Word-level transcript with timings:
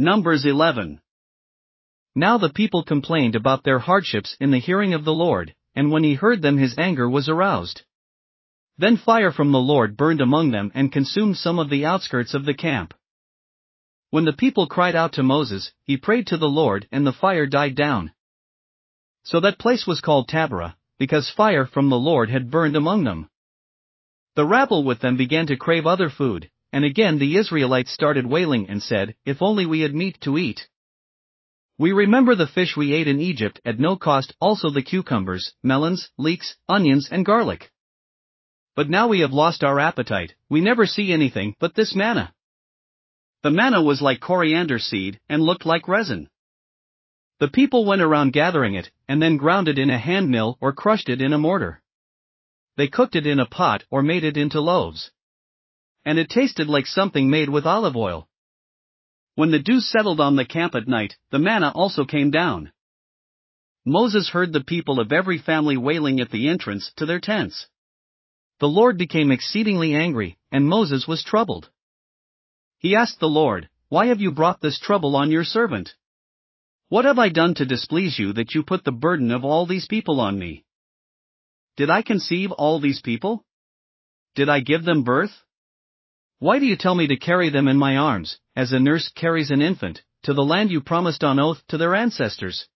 Numbers 0.00 0.44
11. 0.44 1.00
Now 2.14 2.38
the 2.38 2.50
people 2.50 2.84
complained 2.84 3.34
about 3.34 3.64
their 3.64 3.80
hardships 3.80 4.36
in 4.38 4.52
the 4.52 4.60
hearing 4.60 4.94
of 4.94 5.04
the 5.04 5.12
Lord, 5.12 5.56
and 5.74 5.90
when 5.90 6.04
he 6.04 6.14
heard 6.14 6.40
them 6.40 6.56
his 6.56 6.78
anger 6.78 7.10
was 7.10 7.28
aroused. 7.28 7.82
Then 8.76 8.96
fire 8.96 9.32
from 9.32 9.50
the 9.50 9.58
Lord 9.58 9.96
burned 9.96 10.20
among 10.20 10.52
them 10.52 10.70
and 10.72 10.92
consumed 10.92 11.36
some 11.36 11.58
of 11.58 11.68
the 11.68 11.84
outskirts 11.84 12.32
of 12.32 12.44
the 12.44 12.54
camp. 12.54 12.94
When 14.10 14.24
the 14.24 14.32
people 14.32 14.68
cried 14.68 14.94
out 14.94 15.14
to 15.14 15.24
Moses, 15.24 15.72
he 15.82 15.96
prayed 15.96 16.28
to 16.28 16.36
the 16.36 16.46
Lord 16.46 16.86
and 16.92 17.04
the 17.04 17.12
fire 17.12 17.46
died 17.46 17.74
down. 17.74 18.12
So 19.24 19.40
that 19.40 19.58
place 19.58 19.84
was 19.84 20.00
called 20.00 20.28
Taberah, 20.28 20.76
because 21.00 21.28
fire 21.28 21.66
from 21.66 21.90
the 21.90 21.98
Lord 21.98 22.30
had 22.30 22.52
burned 22.52 22.76
among 22.76 23.02
them. 23.02 23.28
The 24.36 24.46
rabble 24.46 24.84
with 24.84 25.00
them 25.00 25.16
began 25.16 25.48
to 25.48 25.56
crave 25.56 25.88
other 25.88 26.08
food, 26.08 26.50
and 26.72 26.84
again 26.84 27.18
the 27.18 27.36
Israelites 27.36 27.92
started 27.92 28.26
wailing 28.26 28.68
and 28.68 28.82
said, 28.82 29.14
If 29.24 29.42
only 29.42 29.66
we 29.66 29.80
had 29.80 29.94
meat 29.94 30.18
to 30.22 30.38
eat. 30.38 30.68
We 31.78 31.92
remember 31.92 32.34
the 32.34 32.46
fish 32.46 32.76
we 32.76 32.92
ate 32.92 33.06
in 33.06 33.20
Egypt 33.20 33.60
at 33.64 33.78
no 33.78 33.96
cost, 33.96 34.34
also 34.40 34.70
the 34.70 34.82
cucumbers, 34.82 35.52
melons, 35.62 36.10
leeks, 36.18 36.56
onions, 36.68 37.08
and 37.10 37.24
garlic. 37.24 37.70
But 38.74 38.90
now 38.90 39.08
we 39.08 39.20
have 39.20 39.32
lost 39.32 39.62
our 39.62 39.78
appetite, 39.78 40.34
we 40.48 40.60
never 40.60 40.86
see 40.86 41.12
anything 41.12 41.54
but 41.60 41.74
this 41.74 41.94
manna. 41.94 42.34
The 43.42 43.50
manna 43.52 43.82
was 43.82 44.02
like 44.02 44.20
coriander 44.20 44.80
seed 44.80 45.20
and 45.28 45.42
looked 45.42 45.64
like 45.64 45.86
resin. 45.86 46.28
The 47.38 47.48
people 47.48 47.84
went 47.84 48.02
around 48.02 48.32
gathering 48.32 48.74
it, 48.74 48.90
and 49.06 49.22
then 49.22 49.36
ground 49.36 49.68
it 49.68 49.78
in 49.78 49.90
a 49.90 49.98
hand 49.98 50.28
mill 50.28 50.58
or 50.60 50.72
crushed 50.72 51.08
it 51.08 51.22
in 51.22 51.32
a 51.32 51.38
mortar. 51.38 51.80
They 52.76 52.88
cooked 52.88 53.14
it 53.14 53.26
in 53.26 53.38
a 53.38 53.46
pot 53.46 53.84
or 53.90 54.02
made 54.02 54.24
it 54.24 54.36
into 54.36 54.60
loaves. 54.60 55.12
And 56.08 56.18
it 56.18 56.30
tasted 56.30 56.68
like 56.68 56.86
something 56.86 57.28
made 57.28 57.50
with 57.50 57.66
olive 57.66 57.94
oil. 57.94 58.30
When 59.34 59.50
the 59.50 59.58
dew 59.58 59.78
settled 59.78 60.20
on 60.20 60.36
the 60.36 60.46
camp 60.46 60.74
at 60.74 60.88
night, 60.88 61.18
the 61.30 61.38
manna 61.38 61.70
also 61.74 62.06
came 62.06 62.30
down. 62.30 62.72
Moses 63.84 64.30
heard 64.30 64.54
the 64.54 64.64
people 64.64 65.00
of 65.00 65.12
every 65.12 65.36
family 65.36 65.76
wailing 65.76 66.18
at 66.18 66.30
the 66.30 66.48
entrance 66.48 66.90
to 66.96 67.04
their 67.04 67.20
tents. 67.20 67.66
The 68.58 68.68
Lord 68.68 68.96
became 68.96 69.30
exceedingly 69.30 69.94
angry, 69.94 70.38
and 70.50 70.66
Moses 70.66 71.06
was 71.06 71.22
troubled. 71.22 71.68
He 72.78 72.96
asked 72.96 73.20
the 73.20 73.26
Lord, 73.26 73.68
Why 73.90 74.06
have 74.06 74.22
you 74.22 74.32
brought 74.32 74.62
this 74.62 74.80
trouble 74.80 75.14
on 75.14 75.30
your 75.30 75.44
servant? 75.44 75.94
What 76.88 77.04
have 77.04 77.18
I 77.18 77.28
done 77.28 77.52
to 77.56 77.66
displease 77.66 78.18
you 78.18 78.32
that 78.32 78.54
you 78.54 78.62
put 78.62 78.82
the 78.84 78.92
burden 78.92 79.30
of 79.30 79.44
all 79.44 79.66
these 79.66 79.86
people 79.86 80.20
on 80.22 80.38
me? 80.38 80.64
Did 81.76 81.90
I 81.90 82.00
conceive 82.00 82.50
all 82.50 82.80
these 82.80 83.02
people? 83.02 83.44
Did 84.34 84.48
I 84.48 84.60
give 84.60 84.84
them 84.86 85.02
birth? 85.02 85.32
Why 86.40 86.60
do 86.60 86.66
you 86.66 86.76
tell 86.76 86.94
me 86.94 87.08
to 87.08 87.16
carry 87.16 87.50
them 87.50 87.66
in 87.66 87.76
my 87.76 87.96
arms, 87.96 88.38
as 88.54 88.72
a 88.72 88.78
nurse 88.78 89.08
carries 89.08 89.50
an 89.50 89.60
infant, 89.60 90.02
to 90.22 90.34
the 90.34 90.44
land 90.44 90.70
you 90.70 90.80
promised 90.80 91.24
on 91.24 91.40
oath 91.40 91.66
to 91.68 91.78
their 91.78 91.96
ancestors? 91.96 92.68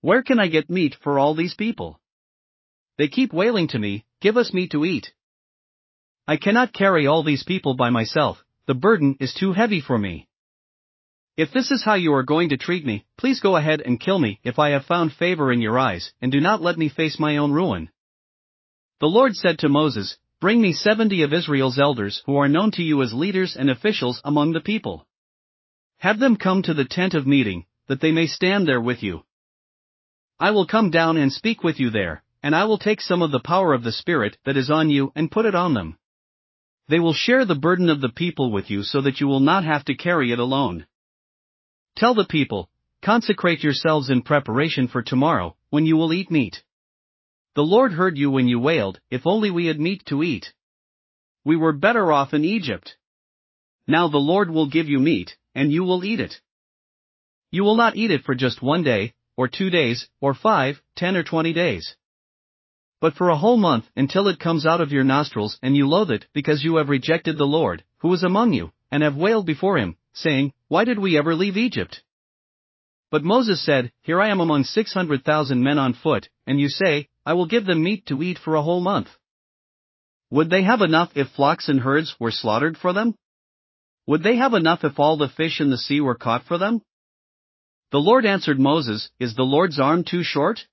Where 0.00 0.22
can 0.22 0.38
I 0.38 0.46
get 0.46 0.70
meat 0.70 0.96
for 1.02 1.18
all 1.18 1.34
these 1.34 1.54
people? 1.54 2.00
They 2.98 3.08
keep 3.08 3.32
wailing 3.32 3.68
to 3.68 3.78
me, 3.78 4.04
Give 4.20 4.36
us 4.36 4.54
meat 4.54 4.70
to 4.70 4.84
eat. 4.84 5.12
I 6.28 6.36
cannot 6.36 6.72
carry 6.72 7.08
all 7.08 7.24
these 7.24 7.42
people 7.42 7.74
by 7.74 7.90
myself, 7.90 8.44
the 8.66 8.74
burden 8.74 9.16
is 9.18 9.34
too 9.34 9.52
heavy 9.52 9.80
for 9.80 9.98
me. 9.98 10.28
If 11.36 11.50
this 11.50 11.72
is 11.72 11.82
how 11.82 11.94
you 11.94 12.14
are 12.14 12.22
going 12.22 12.50
to 12.50 12.56
treat 12.56 12.86
me, 12.86 13.04
please 13.18 13.40
go 13.40 13.56
ahead 13.56 13.80
and 13.80 13.98
kill 13.98 14.20
me 14.20 14.38
if 14.44 14.60
I 14.60 14.70
have 14.70 14.84
found 14.84 15.12
favor 15.12 15.50
in 15.50 15.60
your 15.60 15.76
eyes, 15.76 16.12
and 16.20 16.30
do 16.30 16.40
not 16.40 16.62
let 16.62 16.78
me 16.78 16.88
face 16.88 17.18
my 17.18 17.38
own 17.38 17.50
ruin. 17.50 17.90
The 19.00 19.08
Lord 19.08 19.34
said 19.34 19.58
to 19.58 19.68
Moses, 19.68 20.16
Bring 20.42 20.60
me 20.60 20.72
seventy 20.72 21.22
of 21.22 21.32
Israel's 21.32 21.78
elders 21.78 22.20
who 22.26 22.36
are 22.36 22.48
known 22.48 22.72
to 22.72 22.82
you 22.82 23.00
as 23.00 23.14
leaders 23.14 23.54
and 23.56 23.70
officials 23.70 24.20
among 24.24 24.50
the 24.50 24.60
people. 24.60 25.06
Have 25.98 26.18
them 26.18 26.34
come 26.34 26.62
to 26.62 26.74
the 26.74 26.84
tent 26.84 27.14
of 27.14 27.28
meeting, 27.28 27.64
that 27.86 28.00
they 28.00 28.10
may 28.10 28.26
stand 28.26 28.66
there 28.66 28.80
with 28.80 29.04
you. 29.04 29.22
I 30.40 30.50
will 30.50 30.66
come 30.66 30.90
down 30.90 31.16
and 31.16 31.32
speak 31.32 31.62
with 31.62 31.78
you 31.78 31.90
there, 31.90 32.24
and 32.42 32.56
I 32.56 32.64
will 32.64 32.78
take 32.78 33.00
some 33.00 33.22
of 33.22 33.30
the 33.30 33.38
power 33.38 33.72
of 33.72 33.84
the 33.84 33.92
Spirit 33.92 34.36
that 34.44 34.56
is 34.56 34.68
on 34.68 34.90
you 34.90 35.12
and 35.14 35.30
put 35.30 35.46
it 35.46 35.54
on 35.54 35.74
them. 35.74 35.96
They 36.88 36.98
will 36.98 37.14
share 37.14 37.44
the 37.44 37.54
burden 37.54 37.88
of 37.88 38.00
the 38.00 38.08
people 38.08 38.50
with 38.50 38.68
you 38.68 38.82
so 38.82 39.00
that 39.02 39.20
you 39.20 39.28
will 39.28 39.38
not 39.52 39.62
have 39.62 39.84
to 39.84 39.94
carry 39.94 40.32
it 40.32 40.40
alone. 40.40 40.86
Tell 41.94 42.14
the 42.16 42.24
people, 42.24 42.68
consecrate 43.00 43.62
yourselves 43.62 44.10
in 44.10 44.22
preparation 44.22 44.88
for 44.88 45.02
tomorrow, 45.02 45.54
when 45.70 45.86
you 45.86 45.96
will 45.96 46.12
eat 46.12 46.32
meat. 46.32 46.64
The 47.54 47.62
Lord 47.62 47.92
heard 47.92 48.16
you 48.16 48.30
when 48.30 48.48
you 48.48 48.58
wailed, 48.58 48.98
if 49.10 49.26
only 49.26 49.50
we 49.50 49.66
had 49.66 49.78
meat 49.78 50.06
to 50.06 50.22
eat. 50.22 50.54
We 51.44 51.56
were 51.56 51.72
better 51.72 52.10
off 52.10 52.32
in 52.32 52.46
Egypt. 52.46 52.96
Now 53.86 54.08
the 54.08 54.16
Lord 54.16 54.50
will 54.50 54.68
give 54.68 54.88
you 54.88 54.98
meat, 54.98 55.36
and 55.54 55.70
you 55.70 55.84
will 55.84 56.02
eat 56.02 56.18
it. 56.18 56.40
You 57.50 57.64
will 57.64 57.76
not 57.76 57.94
eat 57.94 58.10
it 58.10 58.24
for 58.24 58.34
just 58.34 58.62
one 58.62 58.82
day, 58.82 59.12
or 59.36 59.48
two 59.48 59.68
days, 59.68 60.08
or 60.20 60.32
five, 60.32 60.80
ten 60.96 61.14
or 61.14 61.22
twenty 61.22 61.52
days. 61.52 61.94
But 63.00 63.14
for 63.14 63.28
a 63.28 63.36
whole 63.36 63.58
month 63.58 63.84
until 63.96 64.28
it 64.28 64.38
comes 64.40 64.64
out 64.64 64.80
of 64.80 64.92
your 64.92 65.04
nostrils 65.04 65.58
and 65.60 65.76
you 65.76 65.86
loathe 65.86 66.10
it 66.10 66.26
because 66.32 66.64
you 66.64 66.76
have 66.76 66.88
rejected 66.88 67.36
the 67.36 67.44
Lord, 67.44 67.84
who 67.98 68.14
is 68.14 68.22
among 68.22 68.54
you, 68.54 68.72
and 68.90 69.02
have 69.02 69.16
wailed 69.16 69.44
before 69.44 69.76
him, 69.76 69.96
saying, 70.14 70.54
Why 70.68 70.84
did 70.84 70.98
we 70.98 71.18
ever 71.18 71.34
leave 71.34 71.58
Egypt? 71.58 72.02
But 73.10 73.24
Moses 73.24 73.62
said, 73.62 73.92
Here 74.00 74.22
I 74.22 74.28
am 74.28 74.40
among 74.40 74.64
six 74.64 74.94
hundred 74.94 75.22
thousand 75.22 75.62
men 75.62 75.78
on 75.78 75.92
foot, 75.92 76.30
and 76.46 76.58
you 76.58 76.70
say, 76.70 77.08
I 77.24 77.34
will 77.34 77.46
give 77.46 77.66
them 77.66 77.82
meat 77.82 78.06
to 78.06 78.22
eat 78.22 78.38
for 78.38 78.54
a 78.54 78.62
whole 78.62 78.80
month. 78.80 79.08
Would 80.30 80.50
they 80.50 80.62
have 80.62 80.80
enough 80.80 81.10
if 81.14 81.28
flocks 81.28 81.68
and 81.68 81.80
herds 81.80 82.16
were 82.18 82.30
slaughtered 82.30 82.76
for 82.76 82.92
them? 82.92 83.14
Would 84.06 84.22
they 84.22 84.36
have 84.36 84.54
enough 84.54 84.82
if 84.82 84.98
all 84.98 85.16
the 85.16 85.28
fish 85.28 85.60
in 85.60 85.70
the 85.70 85.78
sea 85.78 86.00
were 86.00 86.14
caught 86.14 86.44
for 86.44 86.58
them? 86.58 86.82
The 87.92 88.00
Lord 88.00 88.24
answered 88.24 88.58
Moses, 88.58 89.10
Is 89.20 89.34
the 89.34 89.42
Lord's 89.42 89.78
arm 89.78 90.02
too 90.02 90.22
short? 90.22 90.66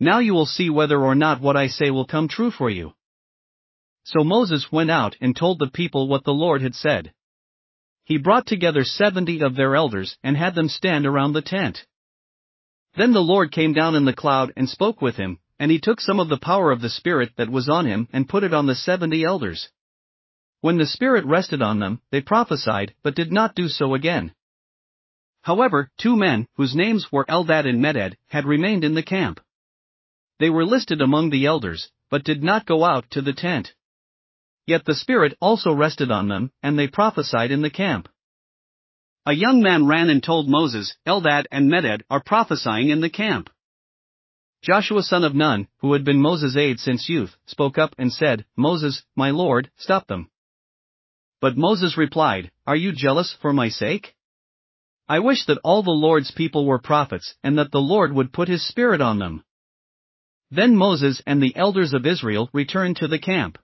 Now 0.00 0.18
you 0.18 0.32
will 0.32 0.46
see 0.46 0.70
whether 0.70 1.00
or 1.00 1.14
not 1.14 1.40
what 1.40 1.56
I 1.56 1.68
say 1.68 1.90
will 1.90 2.06
come 2.06 2.26
true 2.26 2.50
for 2.50 2.70
you. 2.70 2.94
So 4.04 4.24
Moses 4.24 4.72
went 4.72 4.90
out 4.90 5.16
and 5.20 5.36
told 5.36 5.58
the 5.58 5.70
people 5.70 6.08
what 6.08 6.24
the 6.24 6.32
Lord 6.32 6.62
had 6.62 6.74
said. 6.74 7.12
He 8.04 8.18
brought 8.18 8.46
together 8.46 8.82
seventy 8.82 9.42
of 9.42 9.54
their 9.54 9.76
elders 9.76 10.16
and 10.24 10.36
had 10.36 10.56
them 10.56 10.68
stand 10.68 11.06
around 11.06 11.34
the 11.34 11.42
tent. 11.42 11.86
Then 12.96 13.12
the 13.12 13.20
Lord 13.20 13.52
came 13.52 13.74
down 13.74 13.94
in 13.94 14.04
the 14.04 14.12
cloud 14.12 14.52
and 14.56 14.68
spoke 14.68 15.00
with 15.00 15.16
him, 15.16 15.38
and 15.62 15.70
he 15.70 15.78
took 15.78 16.00
some 16.00 16.18
of 16.18 16.28
the 16.28 16.40
power 16.40 16.72
of 16.72 16.80
the 16.80 16.90
Spirit 16.90 17.30
that 17.36 17.48
was 17.48 17.68
on 17.68 17.86
him 17.86 18.08
and 18.12 18.28
put 18.28 18.42
it 18.42 18.52
on 18.52 18.66
the 18.66 18.74
seventy 18.74 19.22
elders. 19.22 19.68
When 20.60 20.76
the 20.76 20.86
Spirit 20.86 21.24
rested 21.24 21.62
on 21.62 21.78
them, 21.78 22.00
they 22.10 22.20
prophesied, 22.20 22.94
but 23.04 23.14
did 23.14 23.30
not 23.30 23.54
do 23.54 23.68
so 23.68 23.94
again. 23.94 24.34
However, 25.42 25.88
two 25.96 26.16
men, 26.16 26.48
whose 26.56 26.74
names 26.74 27.12
were 27.12 27.24
Eldad 27.26 27.64
and 27.64 27.80
Medad, 27.80 28.14
had 28.26 28.44
remained 28.44 28.82
in 28.82 28.94
the 28.94 29.04
camp. 29.04 29.38
They 30.40 30.50
were 30.50 30.64
listed 30.64 31.00
among 31.00 31.30
the 31.30 31.46
elders, 31.46 31.92
but 32.10 32.24
did 32.24 32.42
not 32.42 32.66
go 32.66 32.82
out 32.84 33.08
to 33.10 33.22
the 33.22 33.32
tent. 33.32 33.72
Yet 34.66 34.84
the 34.84 34.96
Spirit 34.96 35.38
also 35.40 35.72
rested 35.72 36.10
on 36.10 36.26
them, 36.26 36.50
and 36.64 36.76
they 36.76 36.88
prophesied 36.88 37.52
in 37.52 37.62
the 37.62 37.70
camp. 37.70 38.08
A 39.26 39.32
young 39.32 39.62
man 39.62 39.86
ran 39.86 40.10
and 40.10 40.24
told 40.24 40.48
Moses, 40.48 40.96
Eldad 41.06 41.44
and 41.52 41.70
Medad 41.70 42.00
are 42.10 42.20
prophesying 42.20 42.88
in 42.88 43.00
the 43.00 43.10
camp. 43.10 43.48
Joshua 44.62 45.02
son 45.02 45.24
of 45.24 45.34
Nun, 45.34 45.66
who 45.78 45.92
had 45.92 46.04
been 46.04 46.22
Moses' 46.22 46.56
aide 46.56 46.78
since 46.78 47.08
youth, 47.08 47.36
spoke 47.46 47.78
up 47.78 47.96
and 47.98 48.12
said, 48.12 48.44
Moses, 48.56 49.02
my 49.16 49.30
lord, 49.30 49.68
stop 49.76 50.06
them. 50.06 50.30
But 51.40 51.56
Moses 51.56 51.96
replied, 51.96 52.52
Are 52.64 52.76
you 52.76 52.92
jealous 52.92 53.36
for 53.42 53.52
my 53.52 53.68
sake? 53.70 54.14
I 55.08 55.18
wish 55.18 55.46
that 55.46 55.58
all 55.64 55.82
the 55.82 55.90
Lord's 55.90 56.30
people 56.30 56.64
were 56.64 56.78
prophets 56.78 57.34
and 57.42 57.58
that 57.58 57.72
the 57.72 57.80
Lord 57.80 58.12
would 58.12 58.32
put 58.32 58.46
his 58.46 58.64
spirit 58.64 59.00
on 59.00 59.18
them. 59.18 59.42
Then 60.52 60.76
Moses 60.76 61.20
and 61.26 61.42
the 61.42 61.56
elders 61.56 61.92
of 61.92 62.06
Israel 62.06 62.48
returned 62.52 62.98
to 62.98 63.08
the 63.08 63.18
camp. 63.18 63.58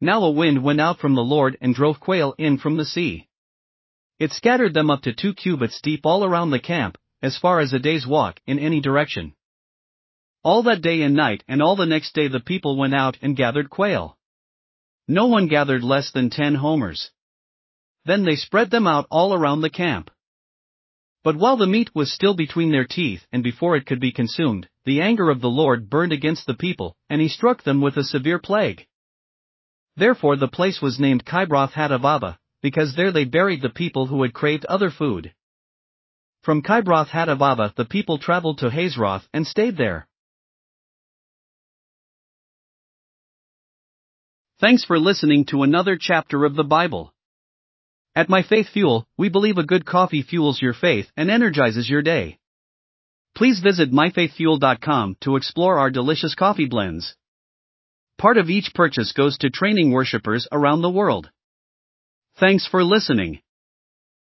Now 0.00 0.22
a 0.22 0.30
wind 0.30 0.62
went 0.62 0.80
out 0.80 1.00
from 1.00 1.16
the 1.16 1.24
Lord 1.24 1.58
and 1.60 1.74
drove 1.74 1.98
quail 1.98 2.36
in 2.38 2.58
from 2.58 2.76
the 2.76 2.84
sea. 2.84 3.28
It 4.20 4.30
scattered 4.30 4.72
them 4.72 4.88
up 4.88 5.02
to 5.02 5.12
two 5.12 5.34
cubits 5.34 5.80
deep 5.80 6.02
all 6.04 6.24
around 6.24 6.50
the 6.50 6.60
camp, 6.60 6.96
as 7.20 7.36
far 7.36 7.58
as 7.58 7.72
a 7.72 7.80
day's 7.80 8.06
walk 8.06 8.40
in 8.46 8.60
any 8.60 8.80
direction. 8.80 9.34
All 10.42 10.62
that 10.62 10.80
day 10.80 11.02
and 11.02 11.14
night 11.14 11.44
and 11.48 11.60
all 11.60 11.76
the 11.76 11.84
next 11.84 12.14
day 12.14 12.28
the 12.28 12.40
people 12.40 12.78
went 12.78 12.94
out 12.94 13.18
and 13.20 13.36
gathered 13.36 13.68
quail. 13.68 14.16
No 15.06 15.26
one 15.26 15.48
gathered 15.48 15.84
less 15.84 16.12
than 16.12 16.30
ten 16.30 16.54
homers. 16.54 17.10
Then 18.06 18.24
they 18.24 18.36
spread 18.36 18.70
them 18.70 18.86
out 18.86 19.06
all 19.10 19.34
around 19.34 19.60
the 19.60 19.68
camp. 19.68 20.10
But 21.22 21.36
while 21.36 21.58
the 21.58 21.66
meat 21.66 21.90
was 21.94 22.10
still 22.10 22.34
between 22.34 22.72
their 22.72 22.86
teeth 22.86 23.26
and 23.30 23.42
before 23.42 23.76
it 23.76 23.84
could 23.84 24.00
be 24.00 24.12
consumed, 24.12 24.66
the 24.86 25.02
anger 25.02 25.28
of 25.28 25.42
the 25.42 25.50
Lord 25.50 25.90
burned 25.90 26.12
against 26.12 26.46
the 26.46 26.54
people, 26.54 26.96
and 27.10 27.20
he 27.20 27.28
struck 27.28 27.62
them 27.62 27.82
with 27.82 27.98
a 27.98 28.04
severe 28.04 28.38
plague. 28.38 28.86
Therefore 29.96 30.36
the 30.36 30.48
place 30.48 30.80
was 30.80 30.98
named 30.98 31.26
Kibroth 31.26 31.72
Hattaavah, 31.72 32.38
because 32.62 32.96
there 32.96 33.12
they 33.12 33.26
buried 33.26 33.60
the 33.60 33.68
people 33.68 34.06
who 34.06 34.22
had 34.22 34.32
craved 34.32 34.64
other 34.64 34.90
food. 34.90 35.34
From 36.42 36.62
Kibroth 36.62 37.08
Hattaavah 37.08 37.74
the 37.74 37.84
people 37.84 38.16
traveled 38.16 38.58
to 38.58 38.70
Hazeroth 38.70 39.28
and 39.34 39.46
stayed 39.46 39.76
there. 39.76 40.08
Thanks 44.60 44.84
for 44.84 44.98
listening 44.98 45.46
to 45.46 45.62
another 45.62 45.96
chapter 45.98 46.44
of 46.44 46.54
the 46.54 46.64
Bible. 46.64 47.14
At 48.14 48.28
My 48.28 48.42
Faith 48.42 48.68
Fuel, 48.74 49.08
we 49.16 49.30
believe 49.30 49.56
a 49.56 49.64
good 49.64 49.86
coffee 49.86 50.20
fuels 50.20 50.60
your 50.60 50.74
faith 50.74 51.06
and 51.16 51.30
energizes 51.30 51.88
your 51.88 52.02
day. 52.02 52.38
Please 53.34 53.60
visit 53.60 53.90
myfaithfuel.com 53.90 55.16
to 55.22 55.36
explore 55.36 55.78
our 55.78 55.88
delicious 55.88 56.34
coffee 56.34 56.66
blends. 56.66 57.16
Part 58.18 58.36
of 58.36 58.50
each 58.50 58.74
purchase 58.74 59.12
goes 59.12 59.38
to 59.38 59.48
training 59.48 59.92
worshippers 59.92 60.46
around 60.52 60.82
the 60.82 60.90
world. 60.90 61.30
Thanks 62.38 62.66
for 62.66 62.84
listening. 62.84 63.40